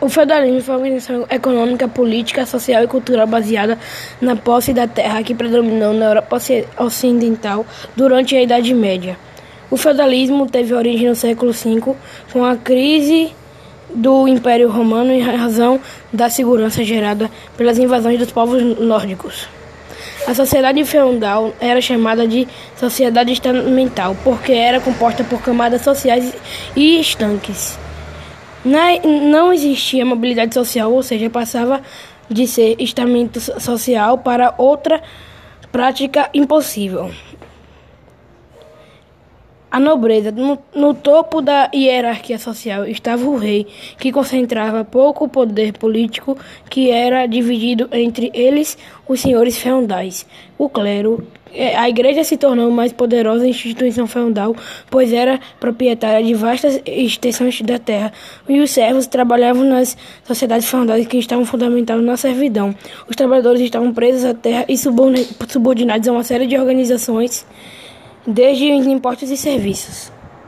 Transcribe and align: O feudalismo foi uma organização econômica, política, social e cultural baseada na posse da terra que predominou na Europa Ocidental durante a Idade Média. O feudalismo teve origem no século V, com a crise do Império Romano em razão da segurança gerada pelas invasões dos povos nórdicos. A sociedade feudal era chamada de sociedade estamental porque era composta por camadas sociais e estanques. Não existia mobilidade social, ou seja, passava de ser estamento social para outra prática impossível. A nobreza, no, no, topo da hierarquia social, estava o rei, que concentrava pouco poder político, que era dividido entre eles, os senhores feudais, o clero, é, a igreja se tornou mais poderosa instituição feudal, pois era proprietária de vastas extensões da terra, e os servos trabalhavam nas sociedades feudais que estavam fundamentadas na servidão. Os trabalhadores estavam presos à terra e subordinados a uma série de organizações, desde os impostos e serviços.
O 0.00 0.08
feudalismo 0.08 0.62
foi 0.62 0.74
uma 0.74 0.80
organização 0.80 1.26
econômica, 1.28 1.86
política, 1.86 2.46
social 2.46 2.82
e 2.82 2.86
cultural 2.86 3.26
baseada 3.26 3.78
na 4.18 4.34
posse 4.34 4.72
da 4.72 4.86
terra 4.86 5.22
que 5.22 5.34
predominou 5.34 5.92
na 5.92 6.06
Europa 6.06 6.38
Ocidental 6.78 7.66
durante 7.94 8.34
a 8.34 8.42
Idade 8.42 8.72
Média. 8.72 9.18
O 9.70 9.76
feudalismo 9.76 10.48
teve 10.48 10.72
origem 10.72 11.08
no 11.08 11.14
século 11.14 11.52
V, 11.52 11.94
com 12.32 12.42
a 12.42 12.56
crise 12.56 13.30
do 13.94 14.26
Império 14.26 14.70
Romano 14.70 15.12
em 15.12 15.20
razão 15.20 15.78
da 16.10 16.30
segurança 16.30 16.82
gerada 16.82 17.30
pelas 17.58 17.76
invasões 17.78 18.18
dos 18.18 18.32
povos 18.32 18.62
nórdicos. 18.78 19.48
A 20.26 20.34
sociedade 20.34 20.82
feudal 20.84 21.52
era 21.60 21.80
chamada 21.80 22.26
de 22.26 22.48
sociedade 22.74 23.32
estamental 23.32 24.16
porque 24.24 24.52
era 24.52 24.80
composta 24.80 25.22
por 25.22 25.42
camadas 25.42 25.82
sociais 25.82 26.34
e 26.74 26.98
estanques. 27.00 27.78
Não 28.64 29.52
existia 29.52 30.04
mobilidade 30.04 30.54
social, 30.54 30.92
ou 30.92 31.02
seja, 31.02 31.30
passava 31.30 31.80
de 32.28 32.46
ser 32.46 32.76
estamento 32.78 33.40
social 33.40 34.18
para 34.18 34.54
outra 34.58 35.02
prática 35.72 36.28
impossível. 36.34 37.10
A 39.70 39.78
nobreza, 39.78 40.32
no, 40.32 40.58
no, 40.74 40.94
topo 40.94 41.40
da 41.40 41.70
hierarquia 41.72 42.38
social, 42.38 42.84
estava 42.86 43.24
o 43.24 43.36
rei, 43.36 43.66
que 43.98 44.10
concentrava 44.10 44.84
pouco 44.84 45.28
poder 45.28 45.72
político, 45.74 46.36
que 46.68 46.90
era 46.90 47.26
dividido 47.26 47.88
entre 47.92 48.30
eles, 48.34 48.76
os 49.06 49.20
senhores 49.20 49.56
feudais, 49.56 50.26
o 50.58 50.68
clero, 50.68 51.24
é, 51.52 51.76
a 51.76 51.88
igreja 51.88 52.22
se 52.22 52.36
tornou 52.36 52.70
mais 52.70 52.92
poderosa 52.92 53.46
instituição 53.46 54.06
feudal, 54.06 54.54
pois 54.88 55.12
era 55.12 55.40
proprietária 55.58 56.24
de 56.24 56.34
vastas 56.34 56.80
extensões 56.86 57.60
da 57.62 57.78
terra, 57.78 58.12
e 58.48 58.60
os 58.60 58.70
servos 58.70 59.06
trabalhavam 59.06 59.64
nas 59.64 59.96
sociedades 60.24 60.68
feudais 60.68 61.06
que 61.06 61.18
estavam 61.18 61.44
fundamentadas 61.44 62.04
na 62.04 62.16
servidão. 62.16 62.74
Os 63.08 63.16
trabalhadores 63.16 63.60
estavam 63.60 63.92
presos 63.92 64.24
à 64.24 64.32
terra 64.32 64.64
e 64.68 64.76
subordinados 64.76 66.08
a 66.08 66.12
uma 66.12 66.22
série 66.22 66.46
de 66.46 66.56
organizações, 66.56 67.44
desde 68.26 68.72
os 68.72 68.86
impostos 68.86 69.30
e 69.30 69.36
serviços. 69.36 70.12